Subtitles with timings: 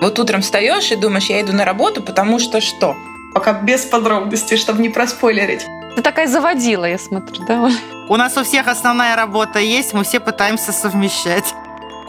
[0.00, 2.94] Вот утром встаешь и думаешь, я иду на работу, потому что что?
[3.34, 5.64] Пока без подробностей, чтобы не проспойлерить.
[5.94, 7.70] Ты такая заводила, я смотрю, да?
[8.08, 11.54] У нас у всех основная работа есть, мы все пытаемся совмещать.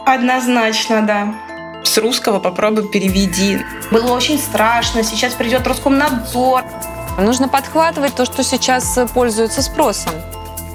[0.04, 1.34] Однозначно, да.
[1.84, 3.60] С русского попробуй переведи.
[3.90, 6.64] Было очень страшно, сейчас придет Роскомнадзор.
[7.18, 10.12] Нужно подхватывать то, что сейчас пользуется спросом.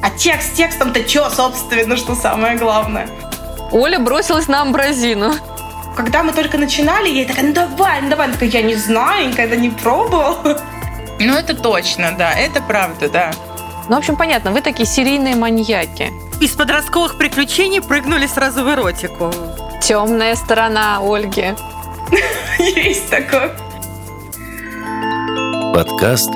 [0.02, 3.08] А текст текстом-то что, собственно, что самое главное?
[3.72, 5.34] Оля бросилась на амбразину.
[5.96, 8.26] Когда мы только начинали, я такая, ну давай, ну давай.
[8.26, 10.38] Она такая, я не знаю, никогда не пробовал.
[11.20, 13.32] Ну это точно, да, это правда, да.
[13.88, 16.12] Ну, в общем, понятно, вы такие серийные маньяки.
[16.42, 19.32] Из подростковых приключений прыгнули сразу в эротику.
[19.82, 21.54] Темная сторона Ольги.
[22.60, 23.52] Есть такое.
[25.74, 26.30] Подкаст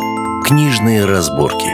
[0.45, 1.69] «Книжные разборки».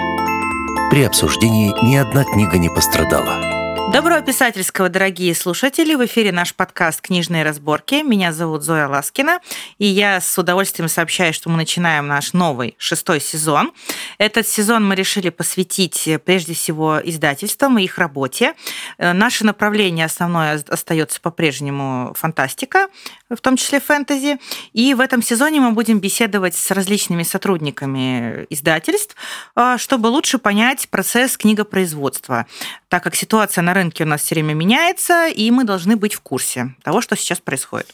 [0.89, 3.52] При обсуждении ни одна книга не пострадала.
[3.91, 5.93] Доброго писательского, дорогие слушатели!
[5.93, 8.01] В эфире наш подкаст «Книжные разборки».
[8.01, 9.39] Меня зовут Зоя Ласкина,
[9.77, 13.71] и я с удовольствием сообщаю, что мы начинаем наш новый шестой сезон.
[14.17, 18.53] Этот сезон мы решили посвятить прежде всего издательствам и их работе.
[18.97, 22.87] Э, наше направление основное остается по-прежнему фантастика,
[23.29, 24.39] в том числе фэнтези.
[24.71, 29.15] И в этом сезоне мы будем беседовать с различными сотрудниками издательств,
[29.55, 32.47] э, чтобы лучше понять процесс книгопроизводства,
[32.89, 36.13] так как ситуация на рынке рынке у нас все время меняется, и мы должны быть
[36.13, 37.93] в курсе того, что сейчас происходит.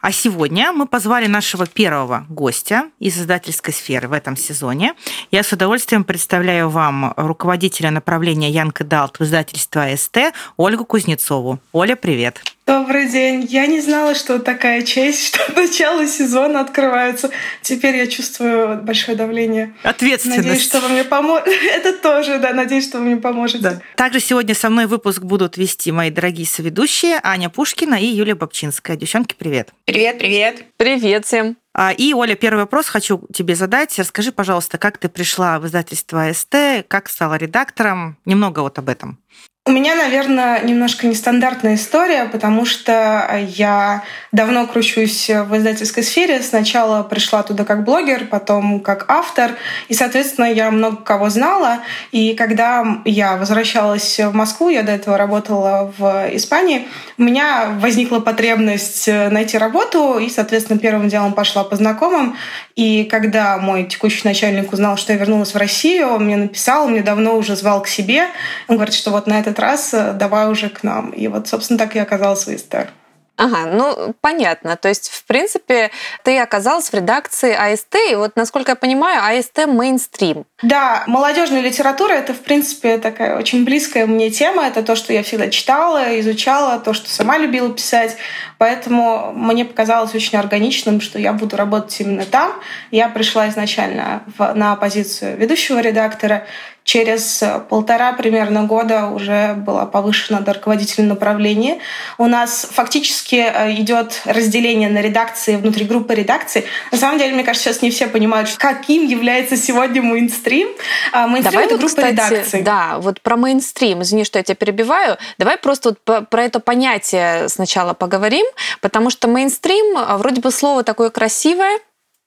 [0.00, 4.94] А сегодня мы позвали нашего первого гостя из издательской сферы в этом сезоне.
[5.30, 11.58] Я с удовольствием представляю вам руководителя направления Янка Далт в издательство АСТ Ольгу Кузнецову.
[11.72, 12.42] Оля, привет.
[12.68, 13.46] Добрый день.
[13.48, 17.30] Я не знала, что такая честь, что начало сезона открывается.
[17.62, 19.74] Теперь я чувствую большое давление.
[19.84, 20.42] Ответственность.
[20.42, 21.50] Надеюсь, что вы мне поможете.
[21.72, 23.58] Это тоже, да, надеюсь, что вы мне поможете.
[23.60, 23.80] Да.
[23.96, 28.98] Также сегодня со мной выпуск будут вести мои дорогие соведущие Аня Пушкина и Юлия Бабчинская.
[28.98, 29.70] Девчонки, привет.
[29.86, 30.64] Привет, привет.
[30.76, 31.56] Привет всем.
[31.72, 33.98] А, и, Оля, первый вопрос хочу тебе задать.
[33.98, 38.18] Расскажи, пожалуйста, как ты пришла в издательство АСТ, как стала редактором?
[38.26, 39.18] Немного вот об этом.
[39.68, 44.02] У меня, наверное, немножко нестандартная история, потому что я
[44.32, 46.40] давно кручусь в издательской сфере.
[46.40, 49.50] Сначала пришла туда как блогер, потом как автор,
[49.88, 51.80] и, соответственно, я много кого знала.
[52.12, 58.20] И когда я возвращалась в Москву, я до этого работала в Испании, у меня возникла
[58.20, 62.38] потребность найти работу, и, соответственно, первым делом пошла по знакомым.
[62.74, 66.92] И когда мой текущий начальник узнал, что я вернулась в Россию, он мне написал, он
[66.92, 68.28] мне давно уже звал к себе.
[68.66, 71.10] Он говорит, что вот на этот раз э, давай уже к нам.
[71.10, 72.90] И вот, собственно, так я оказалась в ИСТР.
[73.38, 74.76] Ага, ну понятно.
[74.76, 75.92] То есть, в принципе,
[76.24, 80.44] ты оказалась в редакции АСТ, и вот, насколько я понимаю, АСТ мейнстрим.
[80.60, 84.66] Да, молодежная литература это, в принципе, такая очень близкая мне тема.
[84.66, 88.16] Это то, что я всегда читала, изучала, то, что сама любила писать.
[88.58, 92.54] Поэтому мне показалось очень органичным, что я буду работать именно там.
[92.90, 96.44] Я пришла изначально в, на позицию ведущего редактора
[96.88, 101.80] через полтора примерно года уже была повышена до руководителя направления.
[102.16, 106.64] У нас фактически э, идет разделение на редакции внутри группы редакций.
[106.90, 110.68] На самом деле, мне кажется, сейчас не все понимают, каким является сегодня мейнстрим.
[111.12, 112.62] А, мейнстрим Давай— это вот, группа кстати, редакций.
[112.62, 114.00] Да, вот про мейнстрим.
[114.00, 115.18] Извини, что я тебя перебиваю.
[115.36, 118.46] Давай просто вот про это понятие сначала поговорим,
[118.80, 121.80] потому что мейнстрим вроде бы слово такое красивое,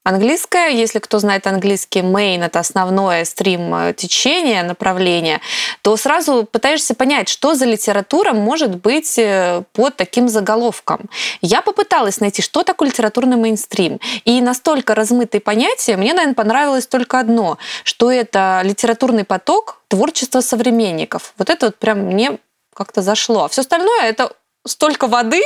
[0.03, 5.41] Английское, если кто знает английский, main— это основное стрим э, направление,
[5.83, 11.01] то сразу пытаешься понять, что за литература может быть э, под таким заголовком.
[11.41, 13.99] Я попыталась найти, что такое литературный мейнстрим.
[14.25, 21.35] И настолько размытые понятия, мне, наверное, понравилось только одно, что это литературный поток творчества современников.
[21.37, 22.39] Вот это вот прям мне
[22.73, 23.43] как-то зашло.
[23.43, 24.33] А все остальное— это
[24.65, 25.41] столько воды,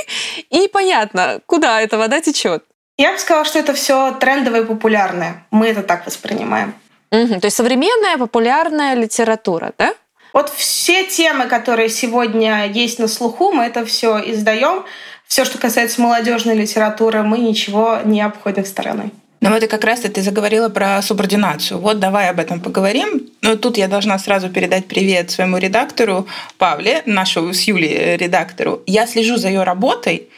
[0.50, 2.64] и понятно, куда эта вода течет.
[2.98, 5.46] Я бы сказала, что это все трендовое и популярное.
[5.52, 6.74] Мы это так воспринимаем.
[7.12, 9.94] Угу, то есть современная популярная литература, да?
[10.34, 14.84] Вот все темы, которые сегодня есть на слуху, мы это все издаем.
[15.28, 19.12] Все, что касается молодежной литературы, мы ничего не обходим стороной.
[19.42, 21.80] Ну вот и как раз ты заговорила про субординацию.
[21.80, 23.30] Вот давай об этом поговорим.
[23.42, 26.28] Но тут я должна сразу передать привет своему редактору
[26.58, 28.82] Павле, нашему с Юлей редактору.
[28.88, 30.30] Я слежу за ее работой,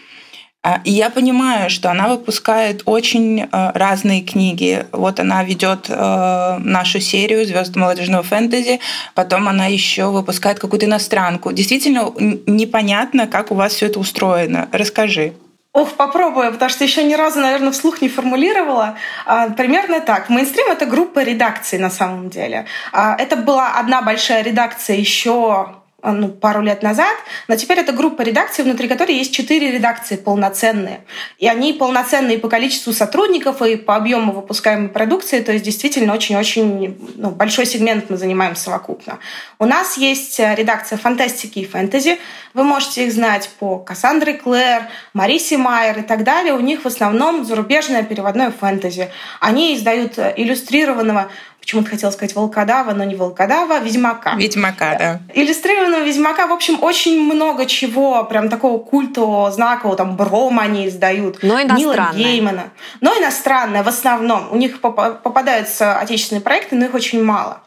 [0.83, 4.85] и я понимаю, что она выпускает очень э, разные книги.
[4.91, 8.79] Вот она ведет э, нашу серию Звезды молодежного фэнтези,
[9.15, 11.51] потом она еще выпускает какую-то иностранку.
[11.53, 14.67] Действительно непонятно, как у вас все это устроено.
[14.71, 15.33] Расскажи.
[15.77, 18.95] Ох, попробую, потому что еще ни разу, наверное, вслух не формулировала.
[19.27, 20.27] А, примерно так.
[20.27, 22.65] Мейнстрим— это группа редакций на самом деле.
[22.91, 25.75] А, это была одна большая редакция еще а,
[26.11, 27.15] ну, пару лет назад,
[27.47, 31.01] но теперь это группа редакций, внутри которой есть четыре редакции полноценные.
[31.37, 36.97] И они полноценные по количеству сотрудников и по объему выпускаемой продукции, то есть действительно очень-очень
[37.15, 39.19] ну, большой сегмент мы занимаем совокупно.
[39.59, 42.19] У нас есть э, редакция фантастики и фэнтези.
[42.53, 44.83] Вы можете их знать по Кассандре Клэр,
[45.13, 46.53] Марисе Майер и так далее.
[46.53, 49.09] У них в основном зарубежное переводное фэнтези.
[49.39, 51.29] Они издают э, иллюстрированного
[51.67, 54.35] почему-то хотела сказать волкодава, но не волкодава, ведьмака.
[54.35, 55.19] Ведьмака, да.
[55.33, 61.39] Иллюстрированного ведьмака, в общем, очень много чего, прям такого культового, знакового, там, Брома они издают.
[61.43, 62.13] Но иностранное.
[62.13, 62.63] Нила Геймана.
[63.01, 64.47] Но иностранное в основном.
[64.51, 67.59] У них попадаются отечественные проекты, но их очень мало.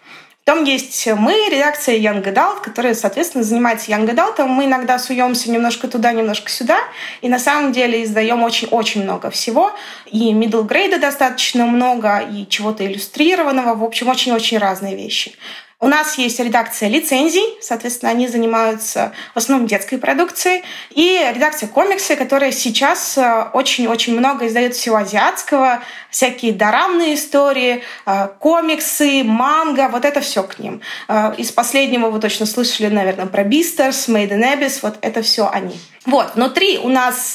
[0.44, 4.44] Потом есть мы, редакция Young Adult, которая, соответственно, занимается Young Adult.
[4.46, 6.78] Мы иногда суемся немножко туда, немножко сюда.
[7.20, 9.70] И на самом деле издаем очень-очень много всего.
[10.06, 13.76] И middle grade достаточно много, и чего-то иллюстрированного.
[13.76, 15.36] В общем, очень-очень разные вещи.
[15.82, 22.16] У нас есть редакция лицензий, соответственно, они занимаются в основном детской продукцией, и редакция комиксы,
[22.16, 25.80] которая сейчас э, очень-очень много издает всего азиатского,
[26.10, 30.82] всякие дорамные истории, э, комиксы, манга, вот это все к ним.
[31.08, 35.48] Э, из последнего вы точно слышали, наверное, про Бистерс, Made in Abyss, вот это все
[35.48, 35.80] они.
[36.04, 37.34] Вот, внутри у нас,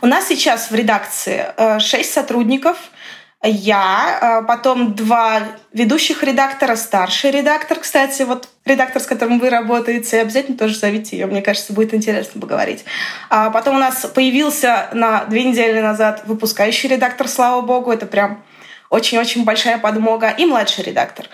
[0.00, 1.46] у нас сейчас в редакции
[1.78, 2.78] шесть сотрудников—
[3.46, 10.20] я, а потом два ведущих редактора, старший редактор, кстати, вот редактор, с которым вы работаете,
[10.20, 12.84] обязательно тоже зовите ее, мне кажется, будет интересно поговорить.
[13.30, 18.42] А потом у нас появился на две недели назад выпускающий редактор, слава богу, это прям
[18.90, 21.26] очень-очень большая подмога, и младший редактор.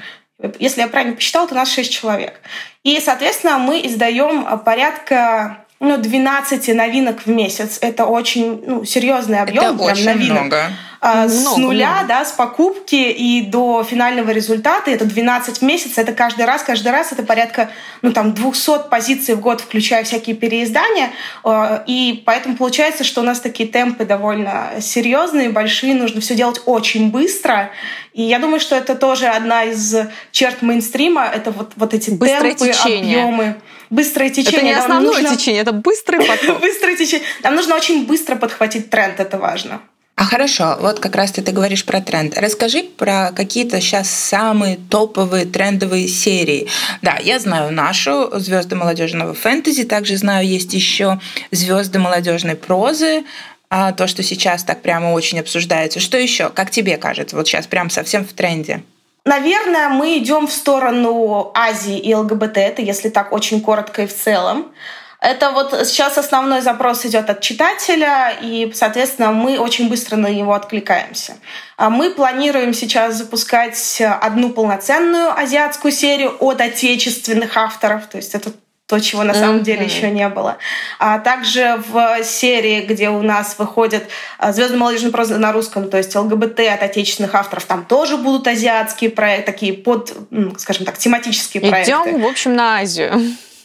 [0.58, 2.40] Если я правильно посчитала, то у нас 6 человек.
[2.82, 7.78] И, соответственно, мы издаем порядка ну, 12 новинок в месяц.
[7.80, 9.74] Это очень ну, серьезный объем.
[9.74, 10.38] Это очень новинок.
[10.38, 10.62] много.
[11.00, 12.06] А, много, с нуля, много.
[12.06, 14.92] да, с покупки и до финального результата.
[14.92, 15.98] Это 12 месяцев.
[15.98, 17.70] Это каждый раз, каждый раз это порядка
[18.00, 21.10] ну, там, 200 позиций в год, включая всякие переиздания.
[21.42, 25.96] А, и поэтому получается, что у нас такие темпы довольно серьезные, большие.
[25.96, 27.70] Нужно все делать очень быстро.
[28.12, 29.96] И я думаю, что это тоже одна из
[30.30, 31.24] черт мейнстрима.
[31.24, 33.24] Это вот, вот эти Быстрое темпы, течение.
[33.24, 33.56] объемы
[33.92, 34.58] быстрое течение.
[34.58, 35.36] Это не основное нужно...
[35.36, 36.60] течение, это быстрый поток.
[36.60, 37.26] быстрое течение.
[37.44, 39.80] Нам нужно очень быстро подхватить тренд, это важно.
[40.14, 42.36] А хорошо, вот как раз ты, ты говоришь про тренд.
[42.38, 46.68] Расскажи про какие-то сейчас самые топовые трендовые серии.
[47.00, 51.18] Да, я знаю нашу звезды молодежного фэнтези, также знаю, есть еще
[51.50, 53.24] звезды молодежной прозы,
[53.70, 55.98] а то, что сейчас так прямо очень обсуждается.
[55.98, 56.50] Что еще?
[56.50, 57.34] Как тебе кажется?
[57.34, 58.82] Вот сейчас прям совсем в тренде.
[59.24, 64.14] Наверное, мы идем в сторону Азии и ЛГБТ, это если так очень коротко и в
[64.14, 64.72] целом.
[65.20, 70.52] Это вот сейчас основной запрос идет от читателя, и, соответственно, мы очень быстро на него
[70.52, 71.34] откликаемся.
[71.76, 78.50] А мы планируем сейчас запускать одну полноценную азиатскую серию от отечественных авторов, то есть это
[78.92, 80.58] то, чего на самом деле еще не было.
[80.98, 84.06] А также в серии, где у нас выходит
[84.36, 88.46] а, звезды молодежной прозы на русском, то есть ЛГБТ от отечественных авторов, там тоже будут
[88.46, 90.14] азиатские проекты, такие под,
[90.58, 91.90] скажем так, тематические проекты.
[91.90, 93.18] Идем, в общем, на Азию.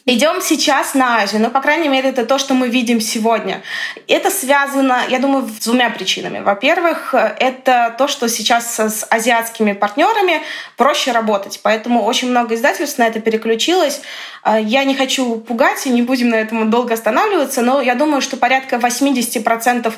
[0.09, 3.61] Идем сейчас на Азию, но, по крайней мере, это то, что мы видим сегодня.
[4.07, 6.39] Это связано, я думаю, с двумя причинами.
[6.39, 10.43] Во-первых, это то, что сейчас с азиатскими партнерами
[10.77, 13.99] проще работать, поэтому очень много издательств на это переключилось.
[14.43, 18.21] А, я не хочу пугать и не будем на этом долго останавливаться, но я думаю,
[18.21, 19.93] что порядка 80%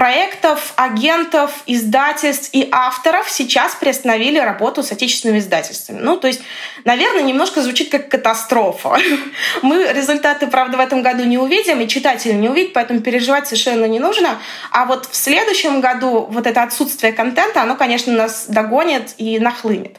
[0.00, 5.98] проектов, агентов, издательств и авторов сейчас приостановили работу с отечественными издательствами.
[6.00, 6.40] Ну, то есть,
[6.86, 8.96] наверное, немножко звучит как катастрофа.
[9.62, 13.84] Мы результаты, правда, в этом году не увидим, и читатели не увидят, поэтому переживать совершенно
[13.84, 14.38] не нужно.
[14.70, 19.98] А вот в следующем году вот это отсутствие контента, оно, конечно, нас догонит и нахлынет.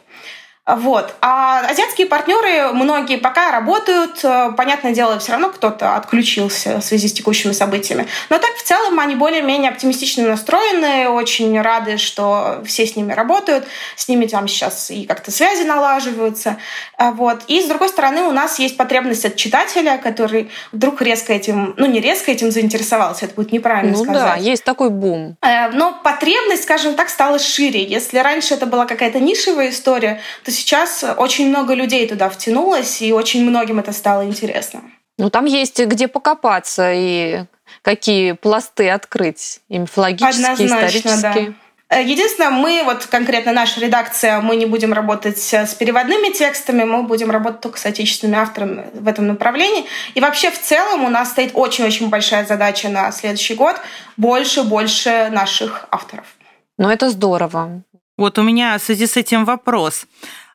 [0.68, 1.16] Вот.
[1.22, 4.24] А азиатские партнеры, многие пока работают.
[4.24, 8.08] Э, понятное дело, все равно кто-то отключился в связи с текущими событиями.
[8.30, 13.66] Но так в целом они более-менее оптимистично настроены, очень рады, что все с ними работают,
[13.96, 16.58] с ними там сейчас и как-то связи налаживаются.
[16.96, 17.42] А вот.
[17.48, 21.88] И с другой стороны, у нас есть потребность от читателя, который вдруг резко этим, ну
[21.88, 24.22] не резко этим заинтересовался, это будет неправильно ну, сказать.
[24.22, 25.38] да, есть такой бум.
[25.42, 27.84] Э, но потребность, скажем так, стала шире.
[27.84, 33.12] Если раньше это была какая-то нишевая история, то сейчас очень много людей туда втянулось, и
[33.14, 34.82] очень многим это стало интересно.
[35.18, 37.46] Ну, там есть где покопаться и
[37.82, 41.46] какие пласты открыть, и мифологические, Однозначно, исторические.
[41.48, 41.54] Да.
[41.92, 47.04] Э, единственное, мы, вот конкретно наша редакция, мы не будем работать с переводными текстами, мы
[47.04, 49.86] будем работать только с отечественными авторами в этом направлении.
[50.14, 53.76] И вообще в целом у нас стоит очень-очень большая задача на следующий год–
[54.18, 56.26] больше-больше наших авторов.
[56.78, 57.84] Ну, это здорово.
[58.18, 60.06] Вот у меня в связи с этим вопрос.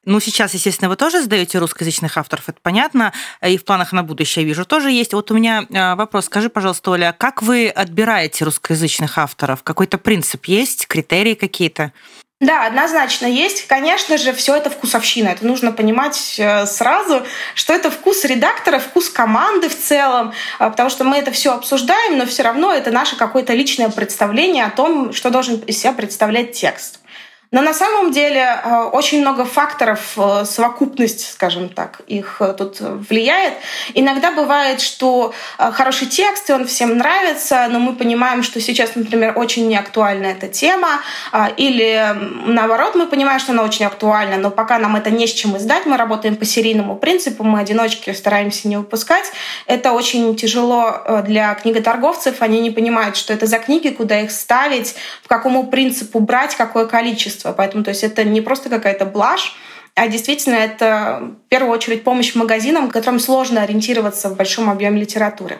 [0.06, 3.12] Ну, сейчас, естественно, вы тоже сдаете русскоязычных авторов, это понятно,
[3.44, 5.12] и в планах на будущее, вижу, тоже есть.
[5.12, 9.64] Вот у меня э, вопрос, скажи, пожалуйста, Оля, как вы отбираете русскоязычных авторов?
[9.64, 11.92] Какой-то принцип есть, критерии какие-то?
[12.38, 13.66] Да, однозначно есть.
[13.66, 15.30] Конечно же, все это вкусовщина.
[15.30, 20.88] Это нужно понимать э, сразу, что это вкус редактора, вкус команды в целом, э, потому
[20.88, 25.12] что мы это все обсуждаем, но все равно это наше какое-то личное представление о том,
[25.12, 27.00] что должен из себя представлять текст.
[27.53, 32.79] Но на самом деле э, очень много факторов, э, совокупность, скажем так, их э, тут
[32.81, 33.55] влияет.
[33.95, 39.33] Иногда бывает, что хороший текст, и он всем нравится, но мы понимаем, что сейчас, например,
[39.37, 41.00] очень неактуальна эта тема,
[41.57, 42.15] или
[42.47, 45.87] наоборот, мы понимаем, что она очень актуальна, но пока нам это не с чем издать,
[45.87, 49.26] мы работаем по серийному принципу, мы одиночки стараемся не выпускать.
[49.67, 54.97] Это очень тяжело для книготорговцев, они не понимают, что это за книги, куда их ставить,
[55.23, 57.52] по какому принципу брать, какое количество общества.
[57.57, 59.57] Поэтому то есть это не просто какая-то блажь,
[59.97, 65.59] а действительно это в первую очередь помощь магазинам, которым сложно ориентироваться в большом объеме литературы.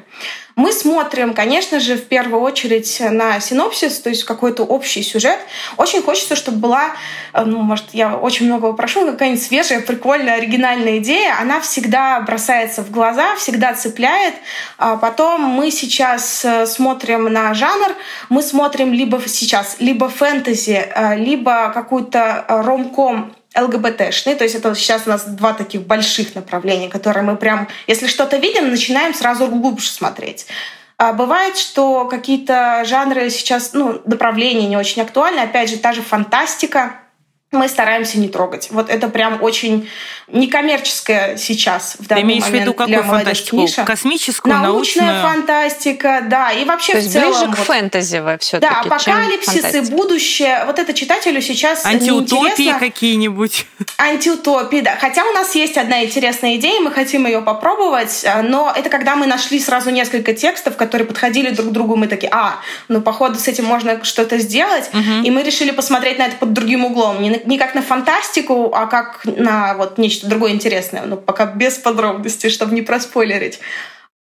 [0.57, 5.38] Мы смотрим, конечно же, в первую очередь на синопсис, то есть какой-то общий сюжет.
[5.78, 6.90] Очень хочется, чтобы была,
[7.33, 11.37] э, ну, может, я очень многого прошу, какая-нибудь свежая, прикольная, оригинальная идея.
[11.40, 14.35] Она всегда бросается в глаза, всегда цепляет.
[14.76, 17.95] А потом мы сейчас э, смотрим на жанр,
[18.28, 25.06] мы смотрим либо сейчас, либо фэнтези, э, либо какую-то ромком ЛГБТшный, то есть это сейчас
[25.06, 29.88] у нас два таких больших направления, которые мы прям, если что-то видим, начинаем сразу глубже
[29.88, 30.46] смотреть.
[30.98, 35.40] А бывает, что какие-то жанры сейчас, ну, направления не очень актуальны.
[35.40, 37.00] Опять же, та же фантастика,
[37.52, 38.68] мы стараемся не трогать.
[38.72, 39.88] Вот это прям очень
[40.26, 43.56] некоммерческое сейчас в данный Ты имеешь момент в виду какую для фантастику?
[43.56, 43.84] Ниша.
[43.84, 45.22] Космическую, Научная научную?
[45.22, 46.50] фантастика, да.
[46.50, 47.30] И вообще То в есть целом...
[47.30, 50.64] ближе к вот, фэнтези вы все-таки, да, апокалипсис и будущее.
[50.66, 53.66] Вот это читателю сейчас Антиутопии какие-нибудь?
[53.96, 54.96] Антиутопии, да.
[55.00, 59.14] Хотя у нас есть одна интересная идея, мы хотим ее попробовать, э, но это когда
[59.14, 62.56] мы нашли сразу несколько текстов, которые подходили друг к другу, мы такие, а,
[62.88, 65.22] ну, походу, с этим можно что-то сделать, Мгм.
[65.22, 67.22] и мы решили посмотреть на это под другим углом.
[67.22, 71.02] Не, на- не как на фантастику, а как на вот нечто другое интересное.
[71.07, 73.61] Ну, пока без подробностей, чтобы не проспойлерить.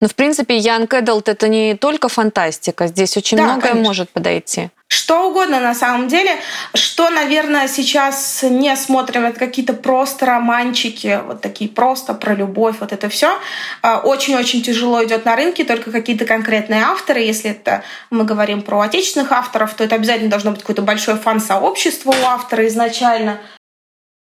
[0.00, 3.88] Ну, в принципе, Young Adult это не только фантастика, здесь очень Да, многое конечно.
[3.88, 4.70] может подойти.
[4.92, 6.36] Что угодно на самом деле.
[6.74, 12.92] Что, наверное, сейчас не смотрим, это какие-то просто романчики, вот такие просто про любовь, вот
[12.92, 13.38] это все.
[13.82, 17.20] Очень-очень тяжело идет на рынке, только какие-то конкретные авторы.
[17.20, 22.10] Если это мы говорим про отечественных авторов, то это обязательно должно быть какое-то большое фан-сообщество
[22.10, 23.40] у автора изначально.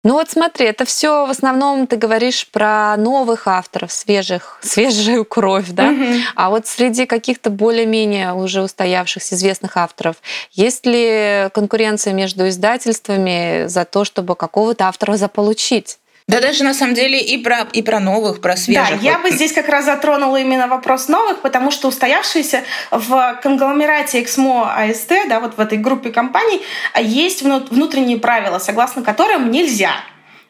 [0.03, 5.69] Ну вот смотри, это все в основном ты говоришь про новых авторов, свежих, свежую кровь,
[5.71, 5.91] да?
[5.91, 6.23] Мгм.
[6.35, 10.17] А вот среди каких-то более-менее уже устоявшихся известных авторов,
[10.53, 15.99] есть ли конкуренция между издательствами за то, чтобы какого-то автора заполучить?
[16.31, 19.03] Да даже на самом деле и про, и про новых, про Да, свежих.
[19.03, 24.23] я Вот бы здесь как раз затронула именно вопрос новых, потому что устоявшиеся в конгломерате
[24.23, 29.51] Эксмо АСТ, да, вот в этой группе компаний, а, есть вну- внутренние правила, согласно которым
[29.51, 29.91] нельзя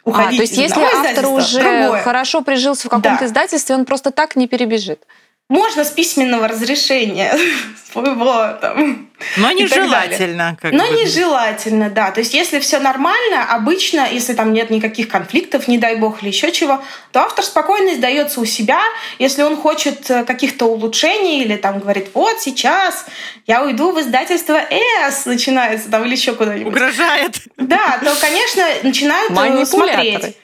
[0.04, 2.02] А, уходить то есть если автор уже другое.
[2.02, 3.24] хорошо прижился в каком-то Да.
[3.26, 5.00] издательстве, он просто так не перебежит.
[5.50, 7.36] Можно с письменного разрешения
[7.92, 9.10] своего там.
[9.36, 10.56] Но нежелательно.
[10.62, 10.94] как Но бы.
[10.94, 12.12] нежелательно, да.
[12.12, 16.28] То есть если все нормально, обычно, если там нет никаких конфликтов, не дай бог, или
[16.28, 16.80] еще чего,
[17.10, 18.80] то автор спокойно издается у себя.
[19.18, 23.06] Если он хочет э, каких-то улучшений или там говорит, вот сейчас
[23.48, 24.60] я уйду в издательство
[25.10, 26.72] С, начинается там или еще куда-нибудь.
[26.72, 27.40] Угрожает.
[27.56, 30.36] Да, то, конечно, начинают э, смотреть.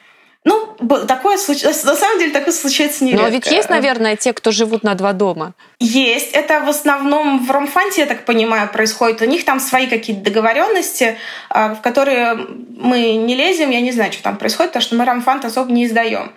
[0.47, 0.77] Ну,
[1.09, 3.25] такое случается, на самом деле такое случается нередко.
[3.25, 5.55] Но ведь есть, наверное, те, кто живут на два дома.
[5.81, 6.31] Есть.
[6.35, 9.21] Это в основном в Ромфанте, я так понимаю, происходит.
[9.23, 11.19] У них там свои какие-то договоренности,
[11.51, 12.39] а, в которые
[12.79, 13.71] мы не лезем.
[13.71, 16.31] Я не знаю, что там происходит, потому что мы Ромфант особо не издаем.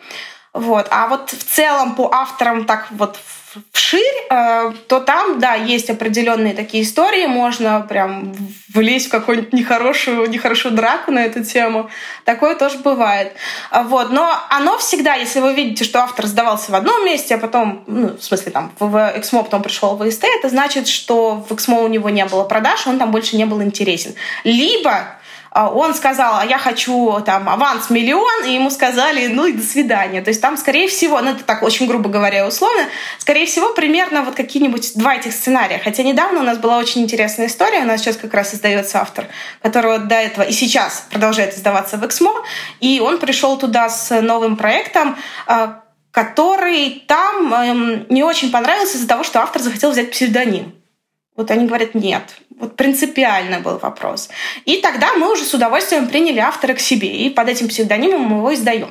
[0.54, 0.88] Вот.
[0.90, 3.39] А вот в целом по авторам так вот в-
[3.72, 8.34] вширь, э, то там, да, есть определенные такие истории, можно прям
[8.74, 11.90] влезть в какую-нибудь нехорошую, нехорошую драку на эту тему.
[12.26, 13.34] Такое тоже бывает.
[13.72, 14.12] А, Вот.
[14.12, 18.18] Но оно всегда, если вы видите, что автор сдавался в одном месте, а потом, ну,
[18.18, 21.88] в смысле, там, в Эксмо потом пришел в ИСТ, это значит, что в Эксмо у
[21.88, 24.14] него не было продаж, он там больше не был интересен.
[24.44, 25.19] Либо
[25.52, 30.22] он сказал, а я хочу там аванс миллион, и ему сказали, ну и до свидания.
[30.22, 32.84] То есть там, скорее всего, ну это так очень грубо говоря условно,
[33.18, 35.80] скорее всего, примерно вот какие-нибудь два этих сценария.
[35.84, 39.26] Хотя недавно у нас была очень интересная история, у нас сейчас как раз издается автор,
[39.62, 42.34] которого до этого и сейчас продолжает издаваться в Эксмо,
[42.80, 49.08] и он пришел туда с новым проектом, а, который там эм, не очень понравился из-за
[49.08, 50.79] того, что автор захотел взять псевдоним.
[51.40, 52.24] Вот они говорят нет.
[52.60, 54.28] Вот принципиально был вопрос.
[54.66, 58.38] И тогда мы уже с удовольствием приняли автора к себе и под этим псевдонимом мы
[58.40, 58.90] его издаем.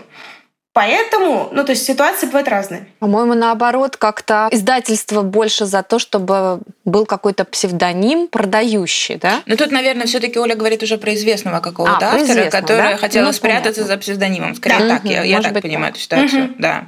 [0.72, 2.86] Поэтому, ну, то есть ситуации бывают разные.
[3.00, 9.42] По-моему, наоборот, как-то издательство больше за то, чтобы был какой-то псевдоним продающий, да?
[9.44, 12.96] Ну, тут, наверное, все таки Оля говорит уже про известного какого-то а, автора, который да?
[12.96, 13.94] хотел ну, спрятаться понятно.
[13.94, 14.54] за псевдонимом.
[14.54, 14.88] Скорее да.
[14.88, 15.96] так, угу, я, я так понимаю так.
[15.96, 16.44] эту ситуацию.
[16.44, 16.54] Угу.
[16.60, 16.86] Да.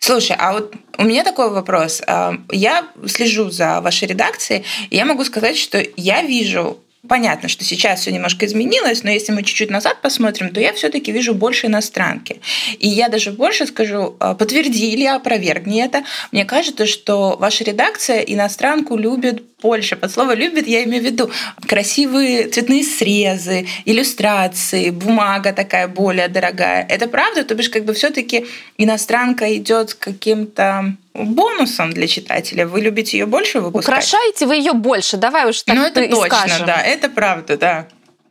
[0.00, 2.02] Слушай, а вот у меня такой вопрос.
[2.06, 6.78] А, я слежу за вашей редакцией, и я могу сказать, что я вижу
[7.08, 11.10] Понятно, что сейчас все немножко изменилось, но если мы чуть-чуть назад посмотрим, то я все-таки
[11.12, 12.42] вижу больше иностранки.
[12.78, 16.04] И я даже больше скажу, а, подтверди или опровергни это.
[16.30, 19.96] Мне кажется, что ваша редакция иностранку любит больше.
[19.96, 21.30] Под слово «любит» я имею в виду
[21.66, 26.86] красивые цветные срезы, иллюстрации, бумага такая более дорогая.
[26.88, 27.44] Это правда?
[27.44, 28.46] То бишь, как бы все таки
[28.78, 32.66] иностранка идет каким-то бонусом для читателя.
[32.66, 33.88] Вы любите ее больше выпускать?
[33.94, 36.66] Украшаете вы ее больше, давай уж так Ну, это точно, скажем.
[36.66, 37.86] да, это правда, да.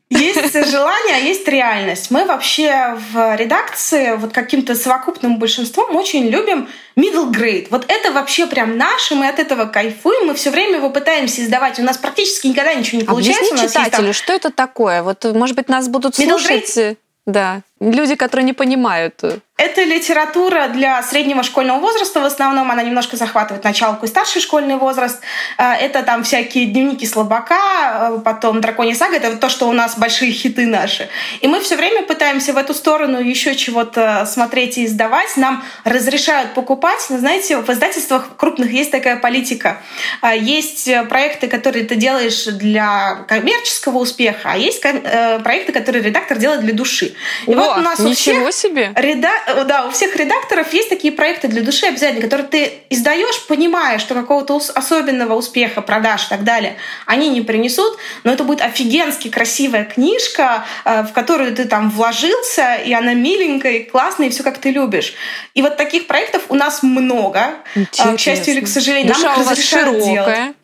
[0.10, 2.10] Есть желание, а есть реальность.
[2.10, 7.68] Мы вообще в редакции вот каким-то совокупным большинством очень любим middle grade.
[7.70, 11.80] Вот это вообще прям наше, мы от этого кайфуем, мы все время его пытаемся издавать.
[11.80, 13.54] У нас практически никогда ничего не получается.
[13.54, 14.13] Объясни читателю, там...
[14.13, 15.04] что это такое?
[15.04, 16.78] Вот, может быть, нас будут middle слушать...
[16.78, 16.98] Grade?
[17.28, 19.24] Да, люди, которые не понимают.
[19.60, 22.22] Это литература для среднего школьного возраста.
[22.22, 25.20] В основном она немножко захватывает началку и старший школьный возраст.
[25.58, 29.18] Э, это там всякие дневники слабака, э, потом драконья сага.
[29.18, 31.10] Это то, что у нас большие хиты наши.
[31.42, 35.36] И мы все время пытаемся в эту сторону еще чего-то смотреть и издавать.
[35.36, 37.06] Нам разрешают покупать.
[37.10, 39.82] Но знаете, в издательствах крупных есть такая политика.
[40.22, 46.62] Э, есть проекты, которые ты делаешь для коммерческого успеха, а есть проекты, которые редактор делает
[46.62, 47.14] для души.
[47.46, 48.92] И О, вот у нас ничего у всех себе!
[48.96, 49.32] Реда...
[49.66, 54.14] Да, у всех редакторов есть такие проекты для души обязательно, которые ты издаешь, понимая, что
[54.14, 59.86] какого-то особенного успеха, продаж и так далее они не принесут, но это будет офигенски красивая
[59.86, 64.58] книжка, э, в которую ты там вложился, и она миленькая, и классная, и все как
[64.58, 65.14] ты любишь.
[65.54, 67.56] И вот таких проектов у нас много.
[67.76, 68.12] Интересно.
[68.12, 70.56] Э, к счастью или к сожалению, Душа нам их разрешают делать.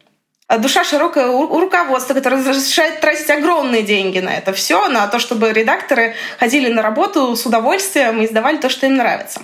[0.48, 5.18] А душа широкая у руководства, которое разрешает тратить огромные деньги на это все, на то,
[5.18, 9.42] чтобы редакторы ходили на работу с удовольствием и издавали то, что им нравится.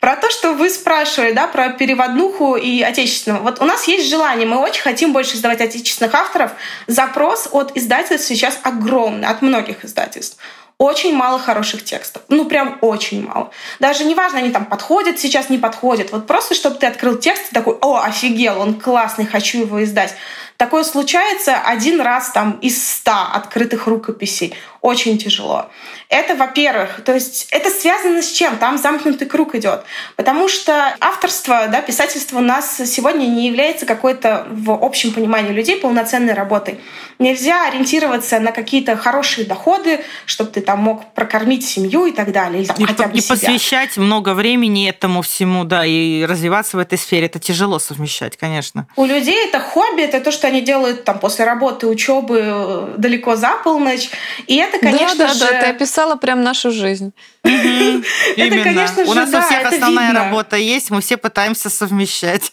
[0.00, 3.42] Про то, что вы спрашивали, да, про переводнуху и отечественного.
[3.42, 6.50] Вот у нас есть желание, мы очень хотим больше издавать отечественных авторов.
[6.88, 10.38] Запрос от издательств сейчас огромный, от многих издательств
[10.80, 12.22] очень мало хороших текстов.
[12.28, 13.50] Ну, прям очень мало.
[13.80, 16.10] Даже неважно, они там подходят сейчас, не подходят.
[16.10, 20.14] Вот просто, чтобы ты открыл текст и такой, о, офигел, он классный, хочу его издать.
[20.60, 24.54] Такое случается один раз там из ста открытых рукописей.
[24.82, 25.70] Очень тяжело.
[26.10, 28.58] Это, во-первых, то есть это связано с чем?
[28.58, 29.84] Там замкнутый круг идет.
[30.16, 35.76] Потому что авторство, да, писательство у нас сегодня не является какой-то в общем понимании людей
[35.76, 36.78] полноценной работой.
[37.18, 42.64] Нельзя ориентироваться на какие-то хорошие доходы, чтобы ты там мог прокормить семью и так далее.
[42.64, 43.34] И, хотя бы и себя.
[43.34, 47.26] посвящать много времени этому всему, да, и развиваться в этой сфере.
[47.26, 48.86] Это тяжело совмещать, конечно.
[48.96, 53.36] У людей это хобби, это то, что они делают там после работы, учебы э, далеко
[53.36, 54.10] за полночь.
[54.46, 55.40] И это, конечно да, да, же...
[55.40, 57.12] Да, ты описала прям нашу жизнь.
[57.42, 62.52] Это, конечно же, У нас у всех основная работа есть, мы все пытаемся совмещать.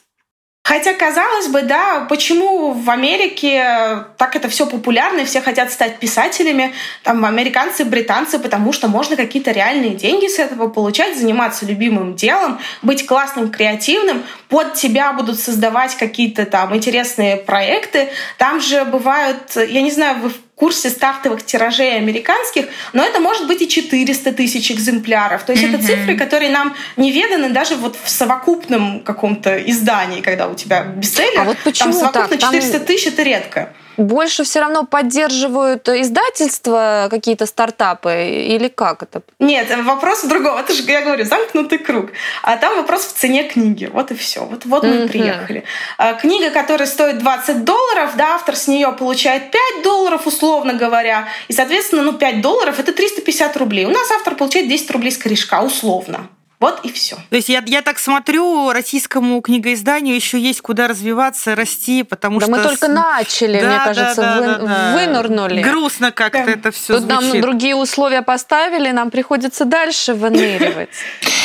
[0.67, 5.97] Хотя, казалось бы, да, почему в Америке так это все популярно, и все хотят стать
[5.97, 12.15] писателями, там, американцы, британцы, потому что можно какие-то реальные деньги с этого получать, заниматься любимым
[12.15, 18.09] делом, быть классным, креативным, под тебя будут создавать какие-то там интересные проекты.
[18.37, 23.47] Там же бывают, я не знаю, вы в курсе стартовых тиражей американских, но это может
[23.47, 25.43] быть и 400 тысяч экземпляров.
[25.43, 25.75] То есть mm-hmm.
[25.75, 31.41] это цифры, которые нам неведаны даже вот в совокупном каком-то издании, когда у тебя бестселлер.
[31.41, 32.51] А вот почему там совокупно так?
[32.51, 39.21] 400 тысяч— это редко больше все равно поддерживают издательства какие-то стартапы или как это?
[39.39, 40.57] Нет, вопрос в другом.
[40.57, 42.11] Это же, я говорю, замкнутый круг.
[42.43, 43.89] А там вопрос в цене книги.
[43.91, 44.45] Вот и все.
[44.45, 45.07] Вот, вот мы mm-hmm.
[45.09, 45.63] приехали.
[45.97, 51.27] А, книга, которая стоит 20 долларов, да, автор с нее получает 5 долларов, условно говоря.
[51.47, 53.85] И, соответственно, ну, 5 долларов— это 350 рублей.
[53.85, 56.29] У нас автор получает 10 рублей с корешка, условно.
[56.59, 57.17] Вот и все.
[57.29, 62.47] То есть я, я так смотрю, российскому книгоизданию еще есть куда развиваться, расти, потому да
[62.47, 62.55] что...
[62.55, 65.61] мы только начали, да, мне кажется, да, да, вы, да, вынырнули.
[65.61, 66.51] Грустно как-то да.
[66.51, 67.31] это все Тут звучит.
[67.31, 70.89] нам другие условия поставили, нам приходится дальше выныривать.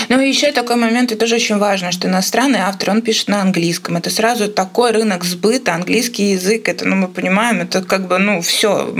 [0.08, 3.40] Ну и еще такой момент, и тоже очень важно, что иностранный автор, он пишет на
[3.40, 3.96] английском.
[3.96, 8.42] Это сразу такой рынок сбыта, английский язык, это, ну, мы понимаем, это как бы, ну,
[8.42, 8.92] все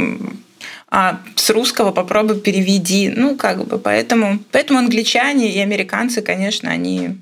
[0.94, 3.08] а с русского попробуй переведи.
[3.08, 7.16] Ну, как бы, поэтому, поэтому англичане и американцы, конечно, они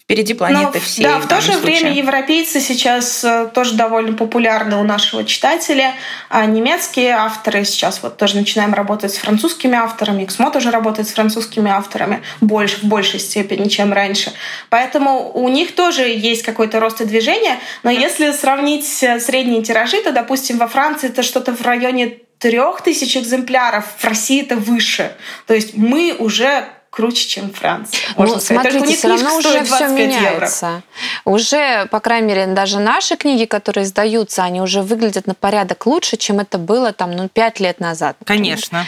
[0.00, 1.02] впереди планеты Но, всей.
[1.02, 1.80] Да, в то же случае.
[1.80, 5.94] время европейцы сейчас э, тоже довольно популярны у нашего читателя.
[6.28, 10.22] А немецкие авторы сейчас вот тоже начинаем работать с французскими авторами.
[10.22, 14.30] Эксмо тоже работает с французскими авторами больше, в большей степени, чем раньше.
[14.70, 17.58] Поэтому у них тоже есть какой-то рост и движение.
[17.82, 22.82] Но если сравнить э, средние тиражи, то, допустим, во Франции это что-то в районе трех
[22.82, 25.12] тысяч экземпляров, в России это выше.
[25.46, 28.00] То есть мы уже круче, чем Франция.
[28.16, 30.66] Ну, смотрите, все равно уже все меняется.
[30.66, 30.82] Евро.
[31.26, 36.16] Уже, по крайней мере, даже наши книги, которые издаются, они уже выглядят на порядок лучше,
[36.16, 38.16] чем это было там, ну, пять лет назад.
[38.24, 38.86] Конечно.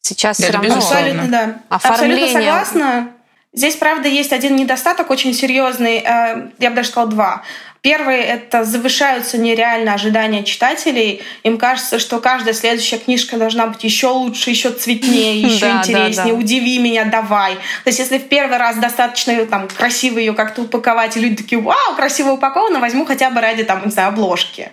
[0.00, 1.56] Сейчас да, все равно абсолютно, да.
[1.68, 2.24] оформление...
[2.26, 3.12] Абсолютно согласна.
[3.52, 7.42] Здесь, правда, есть один недостаток очень серьезный, э, я бы даже сказала два.
[7.82, 11.20] Первый— это завышаются нереально ожидания читателей.
[11.42, 16.32] Им кажется, что каждая следующая книжка должна быть еще лучше, еще цветнее, еще интереснее.
[16.32, 17.54] Удиви меня, давай.
[17.56, 21.60] То есть, если в первый раз достаточно там красиво ее как-то упаковать, и люди такие,
[21.60, 24.70] вау, красиво упаковано, возьму хотя бы ради там, не знаю, обложки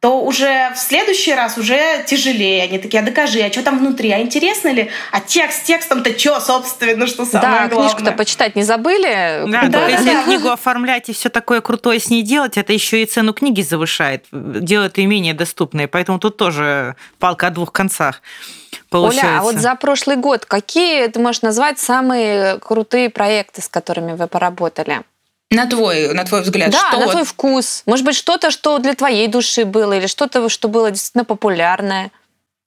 [0.00, 2.62] то уже в следующий раз уже тяжелее.
[2.64, 4.90] Они такие, а докажи, а что там внутри, а интересно ли?
[5.12, 7.90] А текст текстом-то что, собственно, что самое да, главное?
[7.90, 9.44] книжку-то почитать не забыли?
[9.46, 10.24] Да, да, да если да.
[10.24, 14.24] книгу оформлять и все такое крутое с ней делать, это еще и цену книги завышает,
[14.32, 15.86] делает ее менее доступной.
[15.86, 18.22] Поэтому тут тоже палка о двух концах.
[18.88, 19.26] Получается.
[19.26, 24.14] Оля, а вот за прошлый год какие ты можешь назвать самые крутые проекты, с которыми
[24.14, 25.02] вы поработали?
[25.52, 27.10] На твой, на твой взгляд, да, что на вот...
[27.12, 27.82] твой вкус.
[27.84, 32.12] Может быть, что-то, что для твоей души было, или что-то, что было действительно популярное.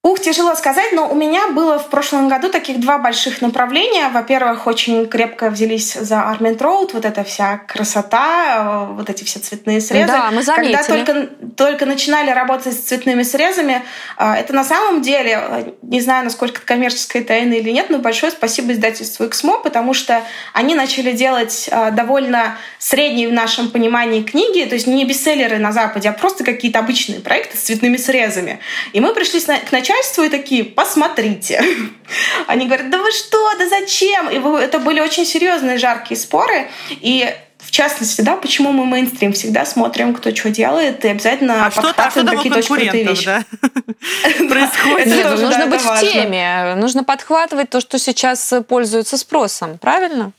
[0.06, 4.10] Ух, тяжело сказать, но у меня было в прошлом году таких два больших направления.
[4.10, 9.40] Во-первых, очень крепко взялись за Армент Роуд, вот эта вся красота, э, вот эти все
[9.40, 10.08] цветные срезы.
[10.08, 10.76] Да, мы заметили.
[10.76, 13.82] Когда только, только начинали работать с цветными срезами,
[14.18, 18.00] э, это на самом деле, э, не знаю, насколько это коммерческая тайна или нет, но
[18.00, 24.66] большое спасибо издательству Эксмо, потому что они начали делать довольно средние в нашем понимании книги,
[24.66, 28.60] то есть не бестселлеры на Западе, а просто какие-то обычные проекты с цветными срезами.
[28.92, 31.64] И мы пришли к началу начальству и такие, посмотрите.
[32.48, 34.30] Они говорят, да вы что, да зачем?
[34.30, 36.70] И это были очень серьезные жаркие споры.
[36.90, 41.72] И в частности, да, почему мы мейнстрим всегда смотрим, кто что делает, и обязательно а
[41.72, 43.26] подхватываем а какие-то очень крутые вещи.
[43.26, 43.44] Да?
[44.50, 45.40] Происходит.
[45.40, 50.34] Нужно быть в теме, нужно подхватывать то, что сейчас пользуется спросом, правильно?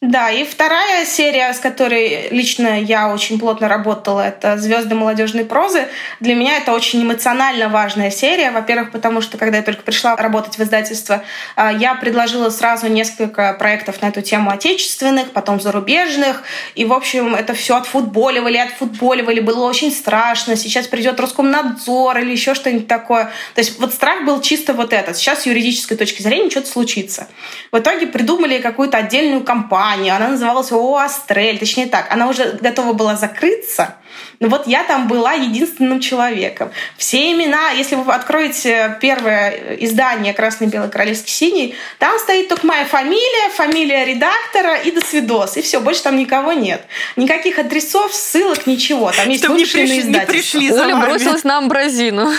[0.00, 5.88] Да, и вторая серия, с которой лично я очень плотно работала, это «Звезды молодежной прозы».
[6.20, 8.50] Для меня это очень эмоционально важная серия.
[8.50, 11.22] Во-первых, потому что, когда я только пришла работать в издательство,
[11.54, 16.44] а, я предложила сразу несколько проектов на эту тему отечественных, потом зарубежных.
[16.74, 19.40] И, в общем, это все отфутболивали, отфутболивали.
[19.40, 20.56] Было очень страшно.
[20.56, 23.24] Сейчас придет Роскомнадзор или еще что-нибудь такое.
[23.54, 25.18] То есть вот страх был чисто вот этот.
[25.18, 27.28] Сейчас с юридической точки зрения что-то случится.
[27.70, 32.58] В итоге придумали какую-то отдельную компанию, компанию, она называлась ООО «Астрель», точнее так, она уже
[32.60, 33.96] готова была закрыться,
[34.40, 36.70] но вот я там была единственным человеком.
[36.96, 42.84] Все имена, если вы откроете первое издание «Красный, белый, королевский, синий», там стоит только моя
[42.84, 45.56] фамилия, фамилия редактора и до свидос.
[45.56, 46.82] И все, больше там никого нет.
[47.16, 49.12] Никаких адресов, ссылок, ничего.
[49.12, 52.30] Там есть Чтобы не пришли, не пришли Оля бросилась на амбразину.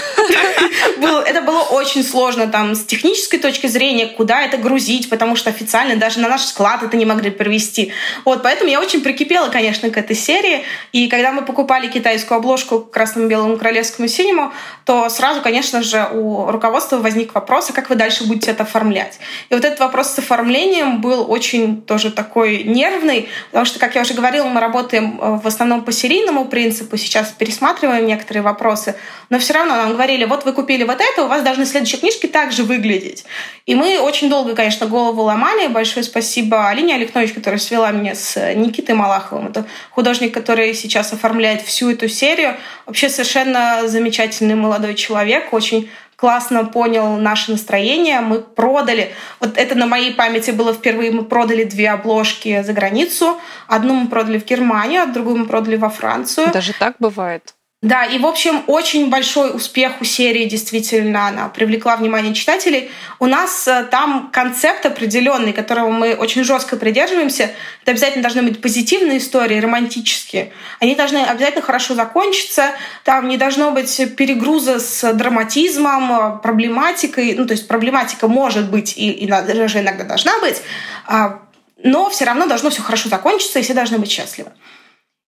[1.26, 5.96] Это было очень сложно там с технической точки зрения, куда это грузить, потому что официально
[5.96, 7.92] даже на наш склад это не могли привезти.
[8.26, 10.64] Вот, поэтому я очень прикипела, конечно, к этой серии.
[10.92, 14.52] И когда мы покупали китайскую обложку к красному, белому, королевскому, синему,
[14.86, 19.20] то сразу, конечно же, у руководства возник вопрос, а как вы дальше будете это оформлять?
[19.50, 24.02] И вот этот вопрос с оформлением был очень тоже такой нервный, потому что, как я
[24.02, 28.96] уже говорила, мы работаем э, в основном по серийному принципу, сейчас пересматриваем некоторые вопросы,
[29.30, 32.28] но все равно нам говорили, вот вы купили вот это, у вас должны следующие книжки
[32.28, 33.26] также выглядеть.
[33.66, 35.68] И мы очень долго, конечно, голову ломали.
[35.68, 39.48] Большое спасибо Алине Александрович, которая свела меня с Никитой Малаховым.
[39.48, 42.56] Это художник, который сейчас оформляет всю эту серию.
[42.86, 48.22] Вообще совершенно замечательный молодой человек, очень классно понял наше настроение.
[48.22, 53.40] Мы продали, вот это на моей памяти было впервые, мы продали две обложки за границу.
[53.68, 56.52] Одну мы продали в Германию, а другую мы продали во Францию.
[56.54, 57.56] Даже так бывает?
[57.82, 62.92] Да, и, в общем, очень большой успех у серии, действительно, она привлекла внимание читателей.
[63.18, 67.50] У нас э, там концепт определенный, которого мы очень жестко придерживаемся.
[67.82, 70.52] Это обязательно должны быть позитивные истории, романтические.
[70.80, 72.70] Они должны обязательно хорошо закончиться.
[73.04, 77.34] Там не должно быть перегруза с драматизмом, э, проблематикой.
[77.34, 80.62] Ну, то есть проблематика может быть и, и даже иногда должна быть,
[81.08, 81.40] а,
[81.84, 84.52] но все равно должно все хорошо закончиться, и все должны быть счастливы.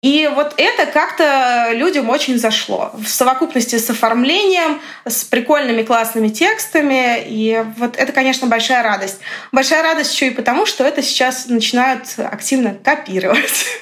[0.04, 2.92] И вот это как-то людям очень зашло.
[2.94, 7.24] В совокупности с оформлением, с прикольными классными текстами.
[7.26, 9.22] И вот это, конечно, большая радость.
[9.54, 13.80] Большая радость еще и потому, что это сейчас начинают активно копировать.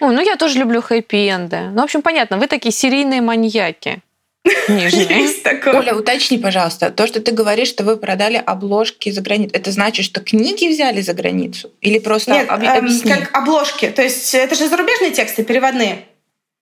[0.00, 1.70] Ой, ну я тоже люблю хэппи-энды.
[1.72, 4.02] Ну, в общем, понятно, вы такие серийные маньяки.
[4.68, 5.22] Нижние.
[5.22, 5.74] Есть такое.
[5.78, 10.04] Оля, уточни, пожалуйста, то, что ты говоришь, что вы продали обложки за границу, это значит,
[10.04, 11.70] что книги взяли за границу?
[11.80, 13.10] Или просто Нет, об- эм, объясни?
[13.12, 13.88] как обложки.
[13.88, 16.04] То есть это же зарубежные тексты, переводные.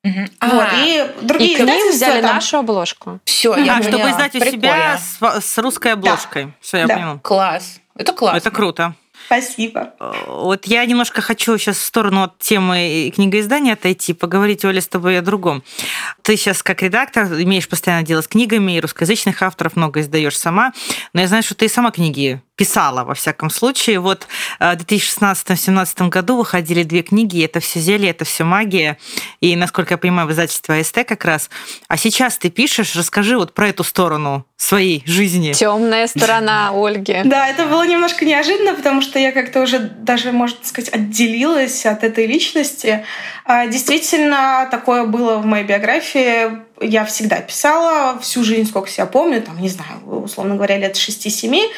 [0.03, 0.29] Вот.
[0.41, 3.21] А, И другие И к ним взяли там- нашу обложку.
[3.25, 4.11] все, я а, чтобы поняла.
[4.11, 6.53] издать у себя с, с русской обложкой.
[6.61, 6.95] Все, я Да.
[6.95, 7.19] поняла.
[7.23, 7.81] Класс.
[7.97, 8.37] Это классно.
[8.37, 8.95] Это круто.
[9.27, 9.95] Спасибо.
[10.27, 15.19] Вот я немножко хочу сейчас в сторону от темы книгоиздания отойти, поговорить, Оля, с тобой
[15.19, 15.63] о другом.
[16.23, 20.73] Ты сейчас как редактор имеешь постоянно дело с книгами, и русскоязычных авторов много издаешь сама,
[21.13, 24.01] но я знаю, что ты и сама книги писала, во всяком случае.
[24.01, 24.27] Вот
[24.61, 28.99] э, в 2016-2017 году выходили две книги, «Это все зелье, это все магия»,
[29.41, 31.51] и, насколько я понимаю, в издательстве АСТ как раз.
[31.89, 35.53] А сейчас ты пишешь, расскажи вот про эту сторону своей жизни.
[35.53, 37.23] Темная сторона Ольги.
[37.25, 42.05] Да, это было немножко неожиданно, потому что я как-то уже даже, можно сказать, отделилась от
[42.05, 43.05] этой личности.
[43.45, 46.64] А, Действительно, такое было в моей биографии.
[46.81, 51.71] Я всегда писала всю жизнь, сколько себя помню, там, не знаю, условно говоря, лет 6-7.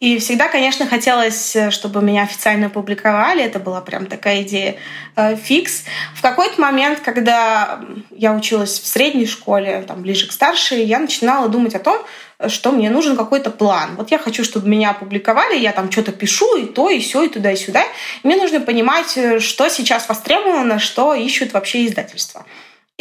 [0.00, 3.42] И всегда, конечно, хотелось, чтобы меня официально публиковали.
[3.42, 4.76] Это была прям такая идея
[5.16, 5.84] э, фикс.
[6.14, 11.48] В какой-то момент, когда я училась в средней школе, там, ближе к старшей, я начинала
[11.48, 12.04] думать о том,
[12.48, 13.96] что мне нужен какой-то план.
[13.96, 17.28] Вот я хочу, чтобы меня опубликовали, я там что-то пишу, и то, и все, и
[17.28, 17.84] туда, и сюда.
[18.22, 22.44] Мне нужно понимать, э, что сейчас востребовано, что ищут вообще издательства.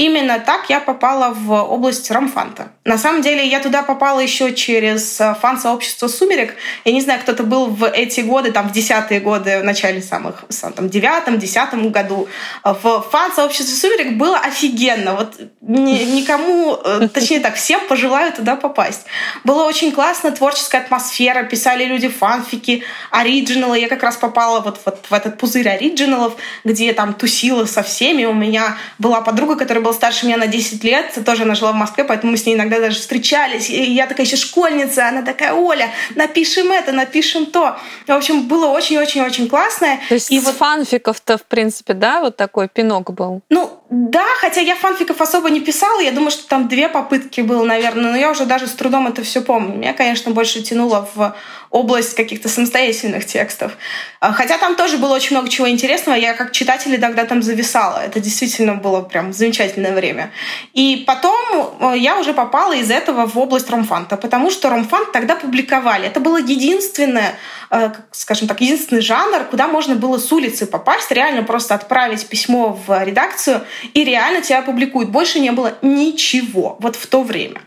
[0.02, 2.72] Именно так я попала в область ромфанта.
[2.84, 6.56] На самом деле я туда попала еще через э, фан-сообщество «Сумерек».
[6.84, 10.46] Я не знаю, кто-то был в эти годы, там, в десятые годы, в начале самых,
[10.50, 12.28] сам, там, девятом, десятом году.
[12.64, 15.14] В фан-сообществе «Сумерек» было офигенно.
[15.14, 19.06] Вот ни- никому, э, точнее так, всем пожелаю туда попасть.
[19.44, 23.78] Было очень классно, творческая атмосфера, писали люди фанфики, оригиналы.
[23.78, 28.26] Я как раз попала вот, вот в этот пузырь оригиналов, где там тусила со всеми.
[28.26, 31.76] У меня была подруга, которая была старше меня на 10 лет, тоже она жила в
[31.76, 33.70] Москве, поэтому мы с ней иногда даже встречались.
[33.70, 37.78] И я такая еще школьница, она такая, Оля, напишем это, напишем то.
[38.08, 40.00] В общем, было очень-очень-очень классно.
[40.10, 43.42] То есть И вот фанфиков-то, в принципе, да, вот такой пинок был.
[43.50, 46.00] ну, да, хотя я фанфиков особо не писала.
[46.00, 49.22] Я думаю, что там две попытки было, наверное, но я уже даже с трудом это
[49.22, 49.76] все помню.
[49.76, 51.36] Меня, конечно, больше тянуло в
[51.72, 53.74] область каких-то самостоятельных текстов.
[54.22, 56.16] А, Хотя там тоже было очень много чего интересного.
[56.16, 57.98] Я как читатель иногда там зависала.
[58.06, 60.32] Это действительно было прям замечательное время.
[60.74, 61.36] И потом
[61.82, 66.08] э, я уже попала из этого в область ромфанта, потому что ромфант тогда публиковали.
[66.08, 67.36] Это было единственное,
[67.70, 72.80] э, скажем так, единственный жанр, куда можно было с улицы попасть, реально просто отправить письмо
[72.86, 75.10] в редакцию, и реально тебя опубликуют.
[75.10, 77.62] Больше не было ничего вот в то время.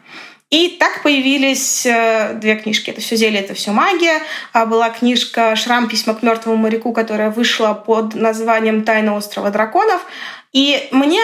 [0.51, 2.91] И так появились э, две книжки.
[2.91, 4.21] Это все зелье, это все магия.
[4.53, 10.07] А была книжка Шрам письма к мертвому моряку, которая вышла под названием Тайна острова драконов.
[10.53, 11.21] И мне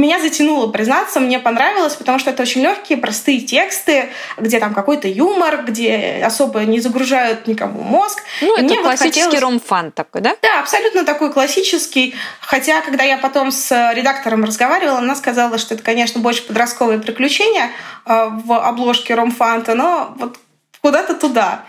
[0.00, 5.06] меня затянуло, признаться, мне понравилось, потому что это очень легкие, простые тексты, где там какой-то
[5.08, 8.22] юмор, где особо не загружают никому мозг.
[8.40, 10.36] Ну, И это мне вот классический хотелось- ромфан такой, да?
[10.42, 12.14] да, абсолютно такой классический.
[12.40, 17.70] Хотя, когда я потом с редактором разговаривала, она сказала, что это, конечно, больше подростковые приключения
[18.06, 20.38] э, в обложке Ромфанта, но вот
[20.82, 21.64] куда-то туда.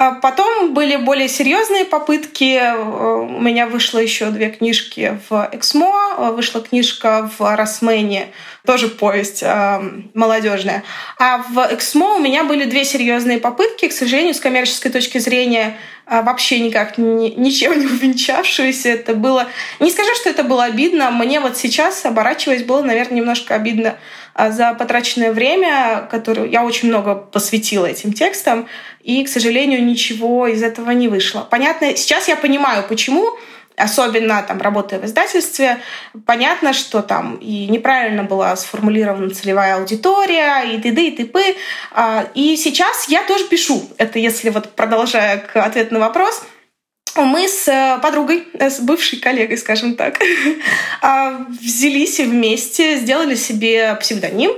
[0.00, 2.54] А Потом были более серьезные попытки.
[2.54, 8.28] Э, У меня вышло еще две книжки в Эксмо, э, вышла книжка в Росмене,
[8.64, 9.78] тоже повесть э,
[10.14, 10.84] молодежная.
[11.18, 15.76] А в Эксмо у меня были две серьезные попытки, к сожалению, с коммерческой точки зрения
[16.06, 18.88] вообще никак ни- ничем не увенчавшиеся.
[18.88, 19.48] Это было...
[19.80, 21.10] Не скажу, что это было обидно.
[21.10, 23.96] Мне вот сейчас, оборачиваясь, было, наверное, немножко обидно
[24.34, 28.66] а, за потраченное время, которое я очень много посвятила этим текстам,
[29.02, 31.46] и, к сожалению, ничего из этого не вышло.
[31.50, 33.36] Понятно, сейчас я понимаю, почему,
[33.76, 35.78] особенно там работая в издательстве,
[36.26, 41.02] понятно, что там и неправильно была сформулирована целевая аудитория, и т.д.
[41.08, 41.56] и т.п.
[41.92, 43.82] А, И сейчас я тоже пишу.
[43.96, 46.42] Это если вот продолжая к ответу на вопрос,
[47.16, 50.18] мы с э, подругой, э, с бывшей коллегой, скажем так,
[51.02, 54.52] а, взялись вместе, сделали себе псевдоним,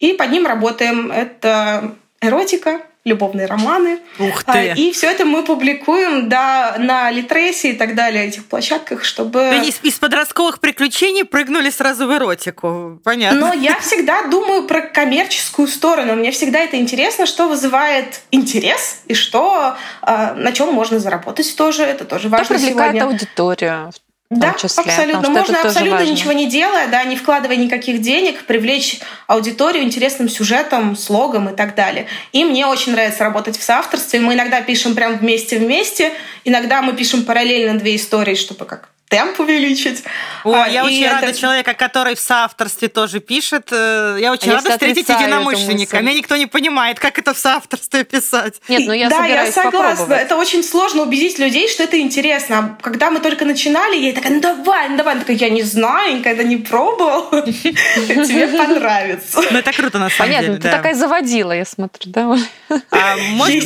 [0.00, 1.10] и под ним работаем.
[1.10, 3.98] Это эротика, любовные романы.
[4.18, 4.72] Ух А, ты!
[4.76, 9.38] И все это мы публикуем да, на Литресе и так далее, этих площадках, чтобы...
[9.38, 13.00] То есть из подростковых приключений прыгнули сразу в эротику.
[13.04, 13.40] Понятно.
[13.40, 16.14] Но я всегда думаю про коммерческую сторону.
[16.14, 21.82] Мне всегда это интересно, что вызывает интерес и что, э, на чем можно заработать тоже.
[21.82, 23.10] Это тоже Кто важно привлекает сегодня.
[23.10, 23.92] аудиторию?
[24.30, 25.30] Да, числе, абсолютно.
[25.30, 31.48] Можно абсолютно ничего не делая, да, не вкладывая никаких денег, привлечь аудиторию интересным сюжетом, слогом
[31.48, 32.06] и так далее.
[32.32, 34.20] И мне очень нравится работать в соавторстве.
[34.20, 36.12] Мы иногда пишем прям вместе-вместе,
[36.44, 40.04] иногда мы пишем параллельно две истории, чтобы как темп увеличить.
[40.44, 41.20] О, а, я очень это...
[41.20, 43.68] рада человека, который в соавторстве тоже пишет.
[43.72, 46.00] Э, я очень а рада встретить единомышленника.
[46.00, 48.60] Меня никто не понимает, как это в соавторстве писать.
[48.68, 50.12] Нет, ну я да, я согласна.
[50.12, 52.58] Это очень сложно убедить людей, что это интересно.
[52.58, 55.14] А когда мы только начинали, я такая, ну давай, ну давай.
[55.14, 57.30] Она такая, я не знаю, никогда не пробовал.
[57.42, 59.40] Тебе понравится.
[59.50, 60.46] Ну это круто, на самом деле.
[60.46, 62.36] Понятно, ты такая заводила, я смотрю, да?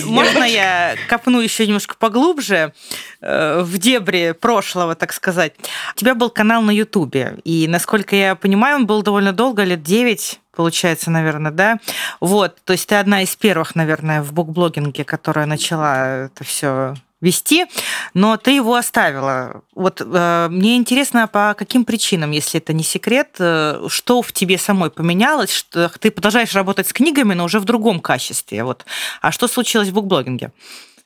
[0.05, 2.73] Можно я копну еще немножко поглубже
[3.21, 5.32] э, в дебри прошлого, так сказать?
[5.33, 5.55] Сказать.
[5.95, 9.83] У тебя был канал на Ютубе, и, насколько я понимаю, он был довольно долго, лет
[9.83, 11.79] 9 получается, наверное, да?
[12.21, 17.67] Вот, то есть ты одна из первых, наверное, в букблогинге, которая начала это все вести,
[18.13, 19.63] но ты его оставила.
[19.75, 24.59] Вот э, мне интересно, по каким причинам, если это не секрет, э, что в тебе
[24.59, 28.63] самой поменялось, что ты продолжаешь работать с книгами, но уже в другом качестве.
[28.65, 28.85] Вот.
[29.23, 30.51] А что случилось в букблогинге?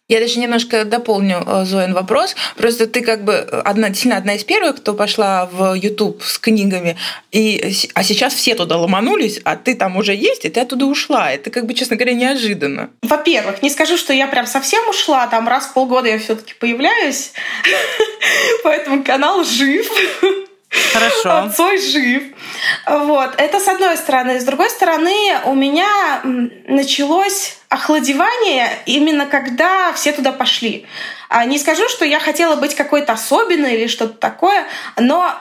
[0.08, 2.36] Я даже немножко дополню э, Зоин вопрос.
[2.56, 6.96] Просто ты как бы одна, действительно одна из первых, кто пошла в YouTube с книгами,
[7.32, 11.32] и, а сейчас все туда ломанулись, а ты там уже есть, и ты оттуда ушла.
[11.32, 12.90] Это как бы, честно говоря, неожиданно.
[13.02, 16.54] Во-первых, не скажу, что я прям совсем ушла, там раз в полгода я все таки
[16.54, 17.32] появляюсь,
[18.62, 19.90] поэтому канал жив.
[20.98, 21.52] Хорошо.
[21.54, 22.22] Цой жив.
[22.86, 23.34] Вот.
[23.38, 24.40] Это с одной стороны.
[24.40, 30.86] С другой стороны, у меня началось охладевание именно когда все туда пошли.
[31.28, 35.36] А не скажу, что я хотела быть какой-то особенной или что-то такое, но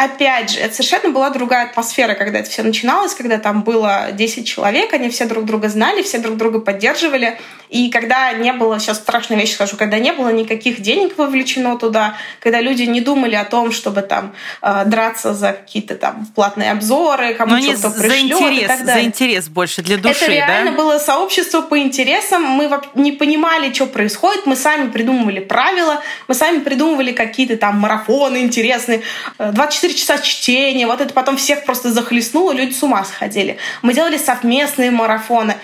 [0.00, 4.48] опять же, это совершенно была другая атмосфера, когда это все начиналось, когда там было 10
[4.48, 7.38] человек, они все друг друга знали, все друг друга поддерживали.
[7.68, 12.16] И когда не было, сейчас страшная вещь скажу, когда не было никаких денег вовлечено туда,
[12.40, 17.34] когда люди не думали о том, чтобы там э, драться за какие-то там платные обзоры,
[17.34, 19.02] кому что-то пришлет за интерес, и так далее.
[19.02, 20.76] За интерес больше для души, Это реально да?
[20.78, 22.42] было сообщество по интересам.
[22.42, 24.46] Мы не понимали, что происходит.
[24.46, 29.02] Мы сами придумывали правила, мы сами придумывали какие-то там марафоны интересные.
[29.38, 30.86] 24 часа чтения.
[30.86, 33.58] Вот это потом всех просто захлестнуло, люди с ума сходили.
[33.82, 35.56] Мы делали совместные марафоны.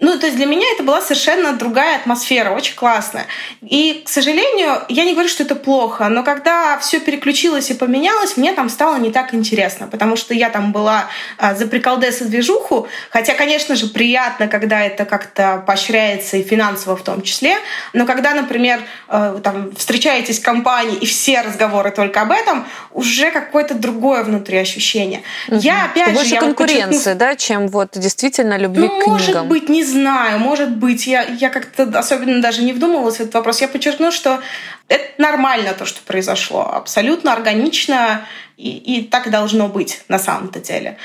[0.00, 3.26] Ну, то есть для меня это была совершенно другая атмосфера, очень классная.
[3.62, 8.36] И, к сожалению, я не говорю, что это плохо, но когда все переключилось и поменялось,
[8.36, 11.06] мне там стало не так интересно, потому что я там была
[11.36, 16.96] а, за приколдес и движуху, хотя, конечно же, приятно, когда это как-то поощряется и финансово
[16.96, 17.56] в том числе,
[17.92, 23.32] но когда, например, э, там встречаетесь в компании и все разговоры только об этом, уже
[23.32, 25.22] какое-то другое внутри ощущение.
[25.48, 25.58] Угу.
[25.58, 26.34] Я опять Больше же...
[26.36, 29.12] Больше конкуренции, вот да, чем вот действительно любви ну, к книгам.
[29.12, 33.34] может быть, не знаю, может быть, я, я как-то особенно даже не вдумывалась в этот
[33.34, 33.60] вопрос.
[33.60, 34.40] Я подчеркну, что
[34.88, 40.98] это нормально то, что произошло, абсолютно органично, и, и так должно быть на самом-то деле.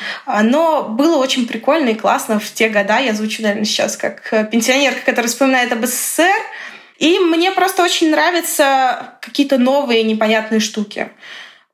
[0.44, 3.00] Но было очень прикольно и классно в те года.
[3.00, 6.42] Я звучу, наверное, сейчас как пенсионерка, которая вспоминает об СССР.
[6.98, 11.10] И мне просто очень нравятся какие-то новые непонятные штуки.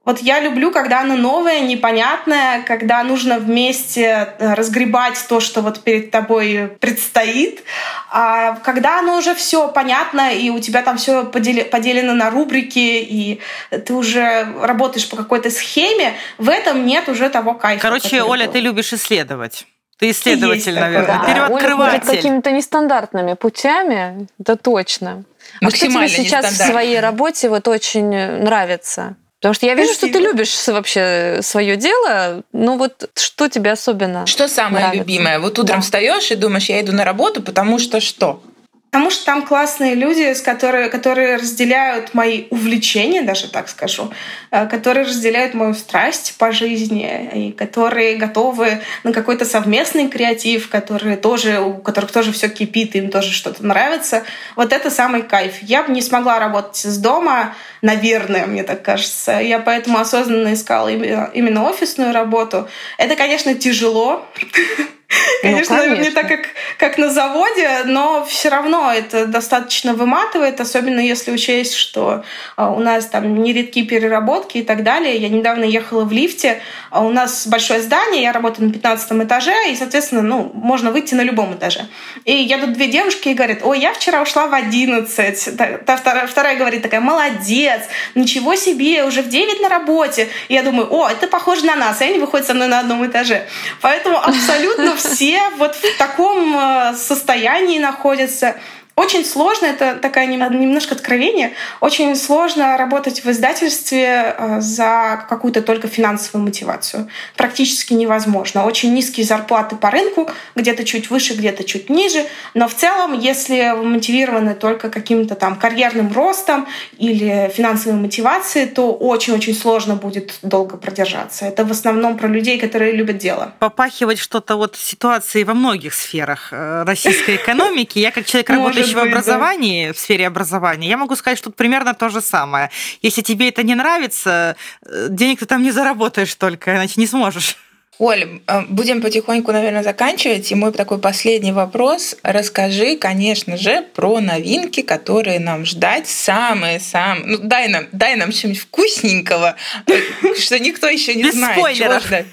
[0.10, 5.84] Вот я люблю, когда оно новое, непонятное, когда нужно вместе э, разгребать то, что вот
[5.84, 7.64] перед тобой предстоит.
[8.10, 13.40] А когда оно уже все понятно, и у тебя там все поделено на рубрики, и
[13.70, 17.80] ты уже работаешь по какой-то схеме, в этом нет уже того кайфа.
[17.80, 18.54] Короче, Оля, был.
[18.54, 19.68] ты любишь исследовать.
[20.00, 21.20] Ты исследователь, наверное.
[21.20, 21.32] Да.
[21.32, 22.10] Первооткрыватель.
[22.10, 25.24] Оля какими-то нестандартными путями, это точно.
[25.62, 29.16] А что тебе сейчас в своей работе вот очень нравится?
[29.40, 30.12] Потому что я вижу, Спасибо.
[30.12, 32.44] что ты любишь вообще свое дело.
[32.52, 34.26] Ну вот что тебе особенно?
[34.26, 35.00] Что самое нравится?
[35.00, 35.40] любимое?
[35.40, 35.82] Вот утром да.
[35.82, 38.44] встаешь и думаешь, я иду на работу, потому что что?
[38.92, 44.12] Потому что там классные люди, с которые, которые разделяют мои увлечения, даже так скажу,
[44.50, 51.18] э, которые разделяют мою страсть по жизни, и которые готовы на какой-то совместный креатив, которые
[51.18, 54.24] тоже, у которых тоже все кипит, им тоже что-то нравится.
[54.56, 55.62] Вот это самый кайф.
[55.62, 59.40] Я бы не смогла работать из дома, наверное, мне так кажется.
[59.40, 62.68] Я поэтому осознанно искала именно офисную работу.
[62.98, 64.26] Это, конечно, тяжело.
[65.42, 66.40] Конечно, ну, конечно, не так, как,
[66.78, 72.24] как на заводе, но все равно это достаточно выматывает, особенно если учесть, что
[72.56, 75.16] а, у нас там нередки переработки и так далее.
[75.18, 79.72] Я недавно ехала в лифте, а у нас большое здание, я работаю на 15 этаже,
[79.72, 81.88] и, соответственно, ну, можно выйти на любом этаже.
[82.26, 85.58] И едут две девушки и говорят, ой, я вчера ушла в 11.
[85.86, 87.82] Та вторая, вторая говорит такая, молодец,
[88.14, 90.28] ничего себе, уже в 9 на работе.
[90.50, 93.06] И я думаю, о, это похоже на нас, и они выходят со мной на одном
[93.06, 93.48] этаже.
[93.82, 98.56] Поэтому абсолютно все вот в таком э, состоянии находятся.
[99.00, 105.88] Очень сложно, это такая немножко откровение, очень сложно работать в издательстве э, за какую-то только
[105.88, 107.08] финансовую мотивацию.
[107.38, 108.66] Практически невозможно.
[108.66, 112.26] Очень низкие зарплаты по рынку, где-то чуть выше, где-то чуть ниже.
[112.54, 118.92] Но в целом, если вы мотивированы только каким-то там карьерным ростом или финансовой мотивацией, то
[118.92, 121.46] очень-очень сложно будет долго продержаться.
[121.46, 123.54] Это в основном про людей, которые любят дело.
[123.60, 127.98] Попахивать что-то вот ситуации во многих сферах э, российской экономики.
[127.98, 129.94] Я как человек, работающий в образовании, да.
[129.94, 132.70] в сфере образования, я могу сказать, что тут примерно то же самое.
[133.02, 137.58] Если тебе это не нравится, э, денег ты там не заработаешь только, иначе не сможешь.
[138.00, 140.50] Оль, э, будем потихоньку, наверное, заканчивать.
[140.52, 142.16] И мой такой последний вопрос.
[142.24, 146.08] Расскажи, конечно же, про новинки, которые нам ждать.
[146.08, 147.26] Самые-самые...
[147.26, 149.94] Ну, дай нам, дай нам что-нибудь вкусненького, э,
[150.40, 151.58] что никто еще не знает.
[151.76, 152.26] Чего ждать.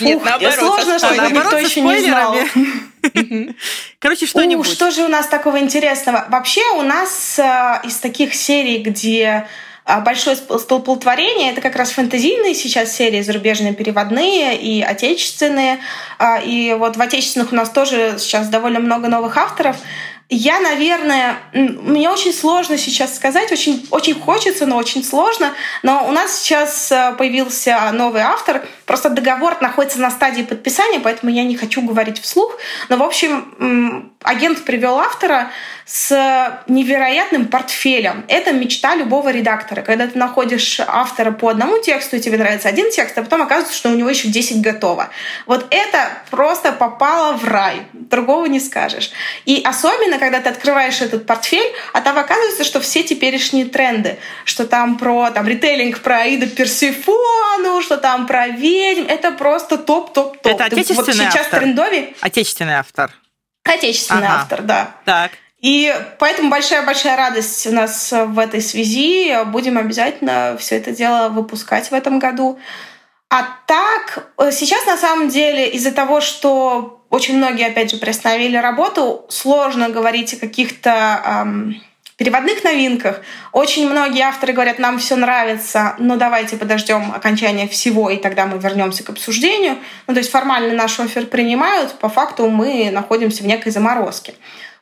[0.00, 0.54] Нет, наоборот.
[0.54, 2.36] Сложно, что никто еще не знал.
[3.98, 4.66] Короче, что-нибудь.
[4.66, 6.26] Что же у нас такого интересного?
[6.28, 9.46] Вообще у нас э, из таких серий, где
[9.86, 11.52] э, большое столпотворение.
[11.52, 15.78] Это как раз фэнтезийные сейчас серии, зарубежные переводные и отечественные.
[16.18, 19.76] Э, и вот в отечественных у нас тоже сейчас довольно много новых авторов.
[20.28, 25.54] Я, наверное, мне очень сложно сейчас сказать, очень, очень хочется, но очень сложно.
[25.84, 28.66] Но у нас сейчас э, появился новый автор.
[28.86, 32.58] Просто договор находится на стадии подписания, поэтому я не хочу говорить вслух.
[32.88, 35.52] Но, в общем, агент привел автора
[35.84, 38.24] с невероятным портфелем.
[38.26, 39.82] Это мечта любого редактора.
[39.82, 43.76] Когда ты находишь автора по одному тексту, и тебе нравится один текст, а потом оказывается,
[43.76, 45.10] что у него еще 10 готово.
[45.46, 47.86] Вот это просто попало в рай.
[47.92, 49.12] Другого не скажешь.
[49.44, 54.66] И особенно, когда ты открываешь этот портфель, а там оказывается, что все теперешние тренды, что
[54.66, 60.46] там про там, ритейлинг про Аида Персифону, что там про ведьм, это просто топ-топ-топ.
[60.46, 61.60] Это отечественный вот сейчас автор?
[61.60, 62.16] трендови.
[62.20, 63.10] Отечественный автор.
[63.64, 64.40] Отечественный ага.
[64.40, 64.90] автор, да.
[65.04, 65.32] Так.
[65.60, 69.44] И поэтому большая-большая радость у нас в этой связи.
[69.46, 72.58] Будем обязательно все это дело выпускать в этом году.
[73.28, 78.56] А так, э, сейчас на самом деле из-за того, что очень многие, опять же, приостановили
[78.56, 81.82] работу, сложно говорить о каких-то эм,
[82.16, 83.20] переводных новинках.
[83.52, 88.58] Очень многие авторы говорят, нам все нравится, но давайте подождем окончания всего, и тогда мы
[88.58, 89.78] вернемся к обсуждению.
[90.06, 94.34] Ну, то есть формально наш офер принимают, по факту мы находимся в некой заморозке.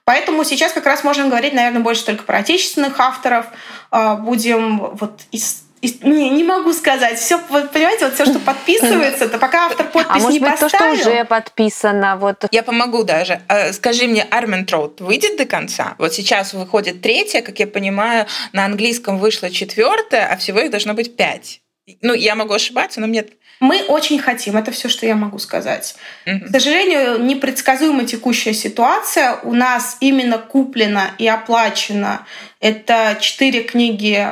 [0.04, 3.46] Поэтому сейчас как раз можем говорить, наверное, больше только про отечественных авторов.
[3.90, 5.63] А, будем вот из
[6.02, 7.18] не, не могу сказать.
[7.18, 10.58] Все, вот, понимаете, вот все, что подписывается, то пока автор подпись а может не быть,
[10.58, 10.94] поставил...
[10.94, 12.16] то, что уже подписано.
[12.16, 12.44] Вот.
[12.50, 13.42] Я помогу даже.
[13.48, 15.94] А, скажи мне, Армен Троуд выйдет до конца?
[15.98, 20.94] Вот сейчас выходит третья, как я понимаю, на английском вышло четвертая, а всего их должно
[20.94, 21.60] быть пять.
[22.00, 23.24] Ну, я могу ошибаться, но мне
[23.60, 25.94] мы очень хотим, это все, что я могу сказать.
[26.26, 26.48] Mm-hmm.
[26.48, 29.36] К сожалению, непредсказуема текущая ситуация.
[29.42, 32.26] У нас именно куплено и оплачено
[32.64, 34.26] это четыре книги,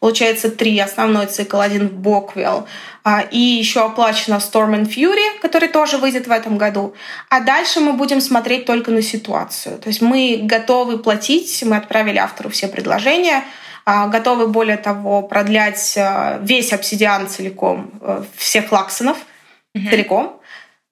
[0.00, 2.66] получается три, основной цикл, один в Боквилл,
[3.04, 6.94] а, и еще оплачено Storm and Fury, который тоже выйдет в этом году.
[7.28, 9.78] А дальше мы будем смотреть только на ситуацию.
[9.78, 13.44] То есть мы готовы платить, мы отправили автору все предложения—
[13.84, 19.16] а, готовы, более того, продлять а, весь обсидиан целиком, э, всех лаксонов
[19.74, 19.90] mm-hmm.
[19.90, 20.40] целиком.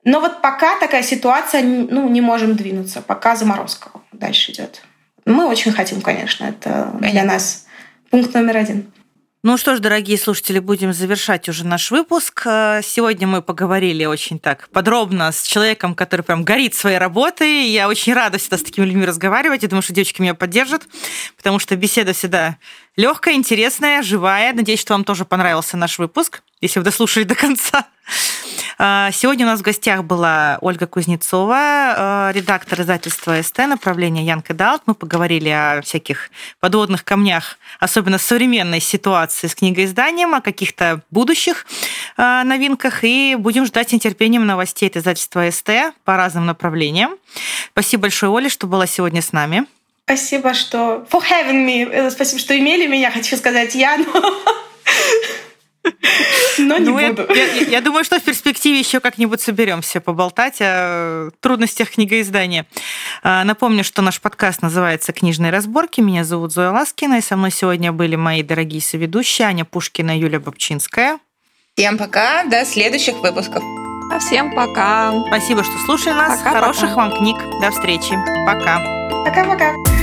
[0.04, 4.82] Но вот пока такая ситуация, ну, не можем двинуться, пока заморозка дальше идет.
[5.26, 7.10] Мы очень хотим, конечно, это Понятно.
[7.10, 7.66] для нас
[8.10, 8.90] пункт номер один.
[9.44, 12.42] Ну что ж, дорогие слушатели, будем завершать уже наш выпуск.
[12.44, 17.68] Э, сегодня мы поговорили очень так подробно с человеком, который прям горит своей работой.
[17.68, 19.62] Я очень рада всегда с такими людьми разговаривать.
[19.62, 20.88] Я думаю, что девочки меня поддержат,
[21.36, 22.58] потому что беседа всегда
[22.96, 24.52] легкая, интересная, живая.
[24.52, 27.86] Надеюсь, что вам тоже понравился наш выпуск, если вы дослушали до конца.
[28.80, 34.54] А, сегодня у нас в гостях была Ольга Кузнецова, а, редактор издательства СТ, направление Янка
[34.54, 34.82] Далт.
[34.86, 36.30] Мы поговорили о всяких
[36.60, 41.66] подводных камнях, особенно современной ситуации с книгоизданием, о каких-то будущих
[42.16, 45.70] а, новинках, и будем ждать с нетерпением новостей от издательства СТ
[46.04, 47.16] по разным направлениям.
[47.72, 49.66] Спасибо большое, Оля, что была сегодня с нами.
[50.04, 51.04] Спасибо, что...
[51.10, 51.84] For having me.
[51.90, 54.42] Э, спасибо, что имели меня, хочу сказать я, но...
[56.58, 57.26] Но не ну, буду.
[57.34, 62.66] Я, я, я думаю, что в перспективе еще как-нибудь соберемся поболтать о трудностях книгоиздания.
[63.22, 66.00] А, напомню, что наш подкаст называется «Книжные разборки».
[66.00, 70.20] Меня зовут Зоя Ласкина, и со мной сегодня были мои дорогие соведущие Аня Пушкина и
[70.20, 71.18] Юлия Бобчинская.
[71.76, 73.62] Всем пока, до следующих выпусков.
[74.10, 75.12] А всем пока.
[75.28, 76.38] Спасибо, что слушали нас.
[76.38, 76.94] Пока, Хороших пока.
[76.96, 77.36] вам книг.
[77.60, 78.18] До встречи.
[78.46, 78.78] Пока.
[79.24, 79.97] Пока-пока.